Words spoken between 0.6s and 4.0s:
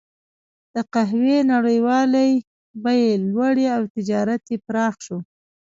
د قهوې نړیوالې بیې لوړې او